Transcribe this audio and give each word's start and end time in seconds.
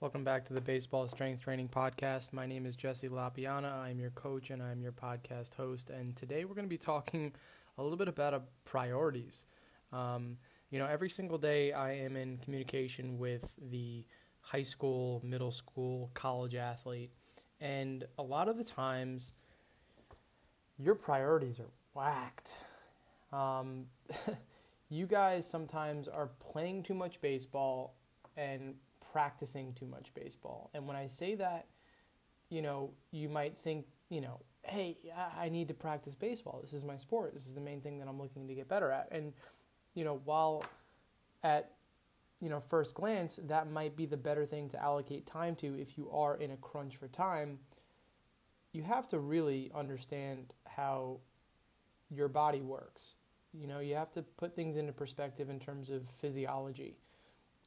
Welcome 0.00 0.24
back 0.24 0.44
to 0.46 0.52
the 0.52 0.60
Baseball 0.60 1.06
Strength 1.06 1.42
Training 1.42 1.68
Podcast. 1.68 2.32
My 2.32 2.46
name 2.46 2.66
is 2.66 2.74
Jesse 2.74 3.08
Lapiana. 3.08 3.72
I'm 3.72 4.00
your 4.00 4.10
coach 4.10 4.50
and 4.50 4.60
I'm 4.60 4.82
your 4.82 4.92
podcast 4.92 5.54
host. 5.54 5.88
And 5.88 6.16
today 6.16 6.44
we're 6.44 6.56
going 6.56 6.66
to 6.66 6.68
be 6.68 6.76
talking 6.76 7.32
a 7.78 7.82
little 7.82 7.96
bit 7.96 8.08
about 8.08 8.34
uh, 8.34 8.40
priorities. 8.64 9.46
Um, 9.92 10.36
you 10.70 10.80
know, 10.80 10.86
every 10.86 11.08
single 11.08 11.38
day 11.38 11.72
I 11.72 11.92
am 11.92 12.16
in 12.16 12.38
communication 12.38 13.18
with 13.18 13.54
the 13.70 14.04
high 14.40 14.62
school, 14.62 15.22
middle 15.24 15.52
school, 15.52 16.10
college 16.12 16.56
athlete. 16.56 17.12
And 17.60 18.04
a 18.18 18.22
lot 18.22 18.48
of 18.48 18.58
the 18.58 18.64
times, 18.64 19.32
your 20.76 20.96
priorities 20.96 21.60
are 21.60 21.70
whacked. 21.94 22.56
Um, 23.32 23.86
you 24.90 25.06
guys 25.06 25.48
sometimes 25.48 26.08
are 26.08 26.30
playing 26.40 26.82
too 26.82 26.94
much 26.94 27.20
baseball 27.20 27.94
and 28.36 28.74
practicing 29.14 29.72
too 29.74 29.86
much 29.86 30.12
baseball. 30.12 30.70
And 30.74 30.88
when 30.88 30.96
I 30.96 31.06
say 31.06 31.36
that, 31.36 31.66
you 32.50 32.62
know, 32.62 32.90
you 33.12 33.28
might 33.28 33.56
think, 33.56 33.86
you 34.08 34.20
know, 34.20 34.40
hey, 34.64 34.98
I 35.38 35.48
need 35.50 35.68
to 35.68 35.74
practice 35.74 36.16
baseball. 36.16 36.58
This 36.60 36.72
is 36.72 36.84
my 36.84 36.96
sport. 36.96 37.32
This 37.32 37.46
is 37.46 37.54
the 37.54 37.60
main 37.60 37.80
thing 37.80 38.00
that 38.00 38.08
I'm 38.08 38.20
looking 38.20 38.48
to 38.48 38.54
get 38.54 38.68
better 38.68 38.90
at. 38.90 39.06
And, 39.12 39.32
you 39.94 40.04
know, 40.04 40.20
while 40.24 40.64
at, 41.44 41.70
you 42.40 42.48
know, 42.48 42.58
first 42.58 42.96
glance, 42.96 43.38
that 43.44 43.70
might 43.70 43.94
be 43.94 44.04
the 44.04 44.16
better 44.16 44.44
thing 44.44 44.68
to 44.70 44.82
allocate 44.82 45.28
time 45.28 45.54
to 45.56 45.80
if 45.80 45.96
you 45.96 46.10
are 46.10 46.36
in 46.36 46.50
a 46.50 46.56
crunch 46.56 46.96
for 46.96 47.06
time, 47.06 47.60
you 48.72 48.82
have 48.82 49.08
to 49.10 49.20
really 49.20 49.70
understand 49.72 50.52
how 50.66 51.20
your 52.10 52.26
body 52.26 52.62
works. 52.62 53.14
You 53.52 53.68
know, 53.68 53.78
you 53.78 53.94
have 53.94 54.10
to 54.14 54.22
put 54.22 54.56
things 54.56 54.76
into 54.76 54.92
perspective 54.92 55.50
in 55.50 55.60
terms 55.60 55.88
of 55.88 56.02
physiology 56.20 56.96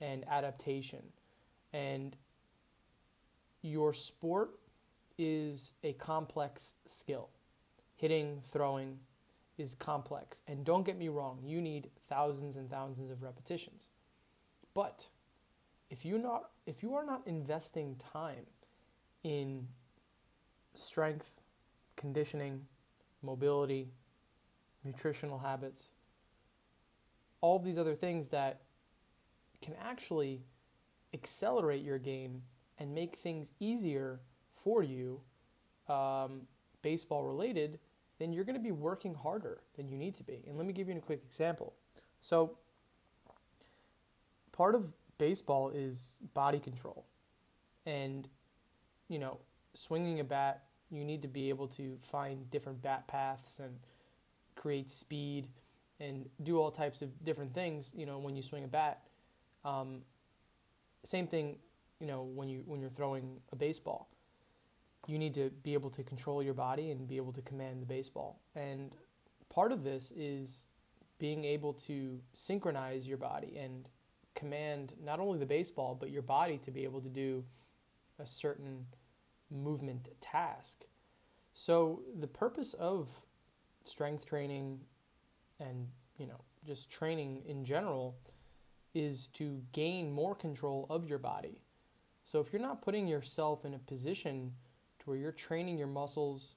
and 0.00 0.24
adaptation. 0.26 1.02
And 1.74 2.16
your 3.60 3.92
sport 3.92 4.58
is 5.18 5.74
a 5.82 5.92
complex 5.94 6.74
skill. 6.86 7.28
Hitting, 7.96 8.40
throwing 8.50 9.00
is 9.58 9.74
complex. 9.74 10.42
And 10.46 10.64
don't 10.64 10.84
get 10.84 10.96
me 10.96 11.08
wrong, 11.08 11.40
you 11.44 11.60
need 11.60 11.90
thousands 12.08 12.56
and 12.56 12.70
thousands 12.70 13.10
of 13.10 13.22
repetitions. 13.22 13.88
But 14.72 15.08
if 15.90 16.04
you 16.04 16.18
not 16.18 16.50
if 16.66 16.82
you 16.82 16.94
are 16.94 17.04
not 17.04 17.22
investing 17.26 17.96
time 18.12 18.46
in 19.22 19.68
strength, 20.74 21.42
conditioning, 21.96 22.66
mobility, 23.22 23.88
nutritional 24.84 25.38
habits, 25.38 25.88
all 27.40 27.58
these 27.58 27.78
other 27.78 27.94
things 27.94 28.28
that 28.28 28.62
can 29.62 29.74
actually 29.82 30.42
accelerate 31.14 31.82
your 31.82 31.98
game 31.98 32.42
and 32.78 32.94
make 32.94 33.16
things 33.16 33.52
easier 33.60 34.20
for 34.62 34.82
you, 34.82 35.20
um, 35.88 36.42
baseball 36.82 37.24
related, 37.24 37.78
then 38.18 38.32
you're 38.32 38.44
going 38.44 38.56
to 38.56 38.62
be 38.62 38.72
working 38.72 39.14
harder 39.14 39.60
than 39.76 39.88
you 39.88 39.96
need 39.96 40.14
to 40.16 40.24
be. 40.24 40.42
And 40.46 40.56
let 40.56 40.66
me 40.66 40.72
give 40.72 40.88
you 40.88 40.96
a 40.96 41.00
quick 41.00 41.22
example. 41.26 41.72
So, 42.20 42.58
part 44.52 44.74
of 44.74 44.92
baseball 45.18 45.70
is 45.70 46.16
body 46.34 46.58
control. 46.58 47.04
And, 47.86 48.28
you 49.08 49.18
know, 49.18 49.38
swinging 49.74 50.20
a 50.20 50.24
bat, 50.24 50.64
you 50.90 51.04
need 51.04 51.22
to 51.22 51.28
be 51.28 51.48
able 51.48 51.68
to 51.68 51.98
find 52.00 52.50
different 52.50 52.82
bat 52.82 53.06
paths 53.08 53.58
and 53.58 53.76
create 54.54 54.90
speed 54.90 55.48
and 56.00 56.28
do 56.42 56.58
all 56.58 56.70
types 56.70 57.02
of 57.02 57.24
different 57.24 57.54
things, 57.54 57.92
you 57.94 58.06
know, 58.06 58.18
when 58.18 58.36
you 58.36 58.42
swing 58.42 58.64
a 58.64 58.68
bat. 58.68 59.02
Um, 59.64 60.02
same 61.04 61.26
thing, 61.26 61.56
you 62.00 62.06
know, 62.06 62.22
when 62.22 62.48
you 62.48 62.62
when 62.66 62.80
you're 62.80 62.90
throwing 62.90 63.40
a 63.52 63.56
baseball. 63.56 64.10
You 65.06 65.18
need 65.18 65.34
to 65.34 65.50
be 65.62 65.74
able 65.74 65.90
to 65.90 66.02
control 66.02 66.42
your 66.42 66.54
body 66.54 66.90
and 66.90 67.06
be 67.06 67.18
able 67.18 67.32
to 67.34 67.42
command 67.42 67.82
the 67.82 67.86
baseball. 67.86 68.40
And 68.56 68.92
part 69.50 69.70
of 69.70 69.84
this 69.84 70.12
is 70.16 70.66
being 71.18 71.44
able 71.44 71.74
to 71.74 72.20
synchronize 72.32 73.06
your 73.06 73.18
body 73.18 73.56
and 73.58 73.86
command 74.34 74.94
not 75.02 75.20
only 75.20 75.38
the 75.38 75.46
baseball 75.46 75.94
but 75.94 76.10
your 76.10 76.22
body 76.22 76.58
to 76.58 76.70
be 76.70 76.84
able 76.84 77.00
to 77.00 77.08
do 77.08 77.44
a 78.18 78.26
certain 78.26 78.86
movement 79.50 80.08
task. 80.20 80.84
So 81.52 82.02
the 82.18 82.26
purpose 82.26 82.74
of 82.74 83.08
strength 83.84 84.26
training 84.26 84.80
and, 85.60 85.88
you 86.18 86.26
know, 86.26 86.40
just 86.66 86.90
training 86.90 87.42
in 87.46 87.64
general 87.64 88.16
is 88.94 89.26
to 89.28 89.62
gain 89.72 90.12
more 90.12 90.34
control 90.34 90.86
of 90.88 91.08
your 91.08 91.18
body. 91.18 91.58
So 92.24 92.40
if 92.40 92.52
you're 92.52 92.62
not 92.62 92.82
putting 92.82 93.06
yourself 93.06 93.64
in 93.64 93.74
a 93.74 93.78
position 93.78 94.52
to 95.00 95.10
where 95.10 95.18
you're 95.18 95.32
training 95.32 95.76
your 95.76 95.88
muscles 95.88 96.56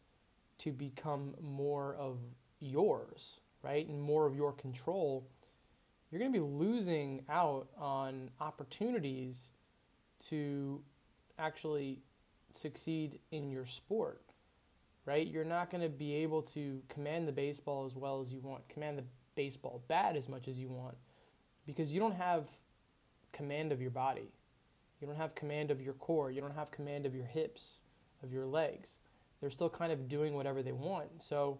to 0.60 0.72
become 0.72 1.36
more 1.42 1.96
of 1.96 2.20
yours, 2.60 3.42
right? 3.62 3.88
And 3.88 4.02
more 4.02 4.26
of 4.26 4.36
your 4.36 4.54
control, 4.54 5.28
you're 6.10 6.20
going 6.20 6.32
to 6.32 6.40
be 6.40 6.46
losing 6.46 7.24
out 7.30 7.68
on 7.78 8.30
opportunities 8.40 9.50
to 10.30 10.82
actually 11.38 12.00
succeed 12.54 13.20
in 13.32 13.52
your 13.52 13.66
sport, 13.66 14.22
right? 15.06 15.28
You're 15.28 15.44
not 15.44 15.70
going 15.70 15.84
to 15.84 15.90
be 15.90 16.16
able 16.16 16.42
to 16.44 16.82
command 16.90 17.28
the 17.28 17.32
baseball 17.32 17.86
as 17.86 17.96
well 17.96 18.22
as 18.22 18.32
you 18.32 18.40
want, 18.40 18.68
command 18.70 18.98
the 18.98 19.04
baseball 19.36 19.84
bat 19.88 20.16
as 20.16 20.28
much 20.28 20.48
as 20.48 20.58
you 20.58 20.70
want, 20.70 20.96
because 21.68 21.94
you 21.94 22.00
don't 22.00 22.16
have 22.16 22.48
command 23.34 23.72
of 23.72 23.80
your 23.80 23.92
body. 23.92 24.32
You 25.00 25.06
don't 25.06 25.18
have 25.18 25.36
command 25.36 25.70
of 25.70 25.80
your 25.80 25.94
core. 25.94 26.32
You 26.32 26.42
don't 26.42 26.56
have 26.56 26.72
command 26.72 27.06
of 27.06 27.14
your 27.14 27.26
hips, 27.26 27.82
of 28.24 28.32
your 28.32 28.48
legs. 28.48 28.98
They're 29.40 29.52
still 29.52 29.70
kind 29.70 29.92
of 29.92 30.10
doing 30.10 30.34
whatever 30.34 30.64
they 30.64 30.72
want. 30.72 31.22
So, 31.22 31.60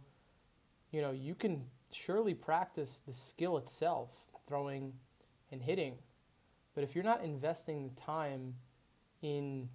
you 0.92 1.02
know, 1.02 1.12
you 1.12 1.36
can 1.36 1.66
surely 1.92 2.34
practice 2.34 3.02
the 3.06 3.14
skill 3.14 3.58
itself, 3.58 4.10
throwing 4.48 4.94
and 5.52 5.62
hitting. 5.62 5.96
But 6.74 6.84
if 6.84 6.96
you're 6.96 7.04
not 7.04 7.24
investing 7.24 7.84
the 7.84 8.02
time 8.02 8.56
in 9.22 9.70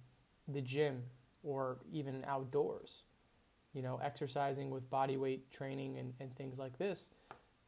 the 0.47 0.61
gym 0.61 1.03
or 1.43 1.77
even 1.91 2.25
outdoors, 2.27 3.03
you 3.73 3.81
know, 3.81 3.99
exercising 4.03 4.69
with 4.69 4.89
body 4.89 5.15
weight 5.15 5.51
training 5.51 5.97
and, 5.97 6.13
and 6.19 6.35
things 6.35 6.57
like 6.57 6.77
this, 6.77 7.11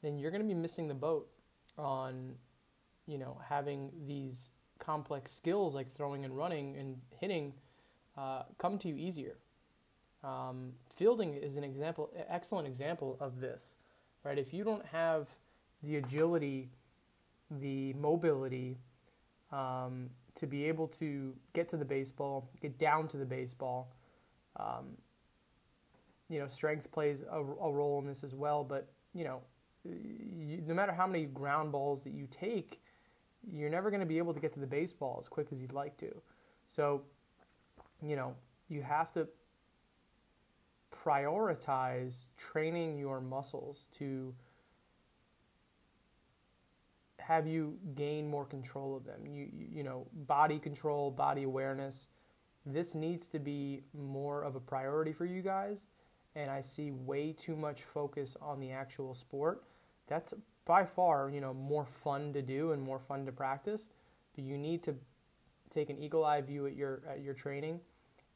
then 0.01 0.17
you're 0.19 0.31
going 0.31 0.41
to 0.41 0.47
be 0.47 0.53
missing 0.53 0.87
the 0.87 0.93
boat 0.93 1.29
on 1.77 2.35
you 3.07 3.17
know, 3.17 3.39
having 3.47 3.91
these 4.07 4.51
complex 4.79 5.31
skills 5.31 5.75
like 5.75 5.91
throwing 5.91 6.25
and 6.25 6.35
running 6.35 6.75
and 6.77 6.97
hitting 7.19 7.53
uh, 8.17 8.43
come 8.57 8.77
to 8.79 8.87
you 8.87 8.95
easier. 8.95 9.37
Um, 10.23 10.73
fielding 10.95 11.33
is 11.35 11.57
an 11.57 11.63
example, 11.63 12.09
excellent 12.29 12.67
example 12.67 13.17
of 13.19 13.39
this, 13.39 13.75
right? 14.23 14.39
If 14.39 14.53
you 14.53 14.63
don't 14.63 14.85
have 14.87 15.27
the 15.83 15.97
agility, 15.97 16.69
the 17.51 17.93
mobility 17.93 18.77
um, 19.51 20.09
to 20.35 20.47
be 20.47 20.65
able 20.65 20.87
to 20.87 21.33
get 21.53 21.69
to 21.69 21.77
the 21.77 21.85
baseball, 21.85 22.49
get 22.61 22.77
down 22.79 23.07
to 23.09 23.17
the 23.17 23.25
baseball, 23.25 23.93
um, 24.57 24.97
you 26.29 26.39
know, 26.39 26.47
strength 26.47 26.91
plays 26.91 27.23
a, 27.29 27.39
a, 27.39 27.71
role 27.71 27.99
in 27.99 28.07
this 28.07 28.23
as 28.23 28.33
well. 28.33 28.63
But 28.63 28.87
you 29.13 29.23
know, 29.25 29.41
you, 29.83 30.63
no 30.65 30.73
matter 30.73 30.91
how 30.91 31.05
many 31.05 31.25
ground 31.25 31.71
balls 31.71 32.01
that 32.03 32.13
you 32.13 32.27
take, 32.31 32.81
you're 33.51 33.69
never 33.69 33.89
going 33.89 33.99
to 33.99 34.05
be 34.05 34.17
able 34.17 34.33
to 34.33 34.39
get 34.39 34.53
to 34.53 34.59
the 34.59 34.67
baseball 34.67 35.17
as 35.19 35.27
quick 35.27 35.47
as 35.51 35.61
you'd 35.61 35.73
like 35.73 35.97
to. 35.97 36.13
So, 36.67 37.03
you 38.01 38.15
know, 38.15 38.35
you 38.69 38.81
have 38.81 39.11
to 39.13 39.27
prioritize 41.05 42.25
training 42.37 42.97
your 42.97 43.21
muscles 43.21 43.87
to 43.93 44.33
have 47.19 47.47
you 47.47 47.77
gain 47.95 48.27
more 48.27 48.45
control 48.45 48.95
of 48.95 49.03
them. 49.03 49.25
You, 49.25 49.47
you 49.73 49.83
know, 49.83 50.05
body 50.27 50.59
control, 50.59 51.09
body 51.09 51.43
awareness. 51.43 52.09
This 52.65 52.93
needs 52.93 53.27
to 53.29 53.39
be 53.39 53.81
more 53.93 54.43
of 54.43 54.55
a 54.55 54.59
priority 54.59 55.11
for 55.11 55.25
you 55.25 55.41
guys. 55.41 55.87
And 56.35 56.51
I 56.51 56.61
see 56.61 56.91
way 56.91 57.33
too 57.33 57.55
much 57.55 57.83
focus 57.83 58.35
on 58.41 58.59
the 58.59 58.71
actual 58.71 59.13
sport. 59.13 59.63
That's 60.07 60.33
by 60.65 60.83
far, 60.85 61.29
you 61.29 61.39
know, 61.39 61.53
more 61.53 61.85
fun 61.85 62.33
to 62.33 62.41
do 62.41 62.71
and 62.71 62.81
more 62.81 62.99
fun 62.99 63.25
to 63.25 63.31
practice. 63.31 63.89
But 64.35 64.43
you 64.43 64.57
need 64.57 64.83
to 64.83 64.95
take 65.69 65.89
an 65.89 65.97
eagle 65.97 66.25
eye 66.25 66.41
view 66.41 66.65
at 66.67 66.75
your 66.75 67.01
at 67.09 67.21
your 67.21 67.33
training 67.33 67.79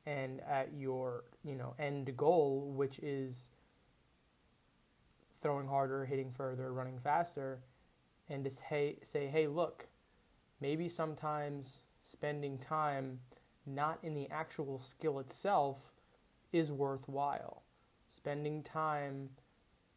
and 0.05 0.41
at 0.41 0.73
your 0.73 1.23
you 1.43 1.55
know 1.55 1.75
end 1.79 2.15
goal, 2.15 2.71
which 2.75 2.99
is 2.99 3.49
throwing 5.41 5.67
harder, 5.67 6.05
hitting 6.05 6.31
further, 6.31 6.71
running 6.73 6.99
faster, 6.99 7.59
and 8.29 8.43
to 8.43 8.51
say, 8.51 8.97
say, 9.01 9.27
hey, 9.27 9.47
look, 9.47 9.87
maybe 10.59 10.89
sometimes 10.89 11.79
spending 12.03 12.57
time 12.57 13.19
not 13.65 13.99
in 14.03 14.15
the 14.15 14.29
actual 14.29 14.81
skill 14.81 15.19
itself 15.19 15.93
is 16.51 16.71
worthwhile. 16.71 17.63
Spending 18.09 18.63
time 18.63 19.29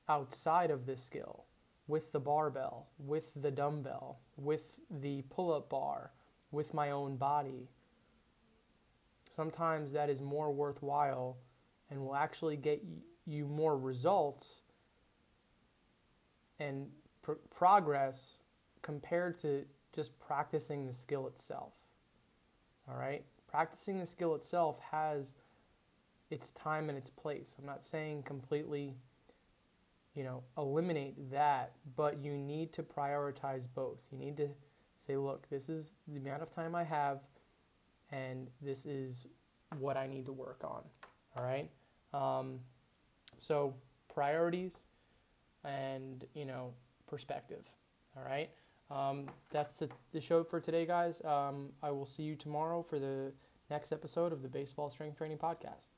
outside 0.08 0.70
of 0.70 0.86
the 0.86 0.96
skill 0.96 1.46
with 1.92 2.10
the 2.10 2.18
barbell, 2.18 2.86
with 2.98 3.32
the 3.36 3.50
dumbbell, 3.50 4.18
with 4.38 4.78
the 4.90 5.20
pull 5.28 5.52
up 5.52 5.68
bar, 5.68 6.10
with 6.50 6.72
my 6.72 6.90
own 6.90 7.18
body, 7.18 7.68
sometimes 9.28 9.92
that 9.92 10.08
is 10.08 10.22
more 10.22 10.50
worthwhile 10.50 11.36
and 11.90 12.00
will 12.00 12.14
actually 12.14 12.56
get 12.56 12.82
you 13.26 13.46
more 13.46 13.76
results 13.76 14.62
and 16.58 16.88
pr- 17.20 17.32
progress 17.54 18.40
compared 18.80 19.36
to 19.36 19.66
just 19.94 20.18
practicing 20.18 20.86
the 20.86 20.94
skill 20.94 21.26
itself. 21.26 21.74
All 22.88 22.96
right? 22.96 23.22
Practicing 23.46 24.00
the 24.00 24.06
skill 24.06 24.34
itself 24.34 24.80
has 24.92 25.34
its 26.30 26.52
time 26.52 26.88
and 26.88 26.96
its 26.96 27.10
place. 27.10 27.54
I'm 27.58 27.66
not 27.66 27.84
saying 27.84 28.22
completely, 28.22 28.96
you 30.14 30.24
know, 30.24 30.42
eliminate 30.58 31.30
that, 31.30 31.72
but 31.96 32.18
you 32.18 32.36
need 32.36 32.72
to 32.74 32.82
prioritize 32.82 33.66
both. 33.72 34.00
You 34.10 34.18
need 34.18 34.36
to 34.36 34.48
say, 34.96 35.16
look, 35.16 35.48
this 35.48 35.68
is 35.68 35.94
the 36.06 36.16
amount 36.16 36.42
of 36.42 36.50
time 36.50 36.74
I 36.74 36.84
have, 36.84 37.20
and 38.10 38.48
this 38.60 38.84
is 38.84 39.26
what 39.78 39.96
I 39.96 40.06
need 40.06 40.26
to 40.26 40.32
work 40.32 40.60
on. 40.64 40.82
All 41.36 41.42
right? 41.42 41.70
Um, 42.12 42.60
so, 43.38 43.74
priorities 44.12 44.84
and, 45.64 46.24
you 46.34 46.44
know, 46.44 46.74
perspective. 47.06 47.64
All 48.16 48.22
right? 48.22 48.50
Um, 48.90 49.28
that's 49.50 49.76
the, 49.76 49.88
the 50.12 50.20
show 50.20 50.44
for 50.44 50.60
today, 50.60 50.84
guys. 50.84 51.22
Um, 51.24 51.70
I 51.82 51.90
will 51.90 52.04
see 52.04 52.24
you 52.24 52.36
tomorrow 52.36 52.82
for 52.82 52.98
the 52.98 53.32
next 53.70 53.92
episode 53.92 54.32
of 54.32 54.42
the 54.42 54.48
Baseball 54.48 54.90
Strength 54.90 55.16
Training 55.16 55.38
Podcast. 55.38 55.88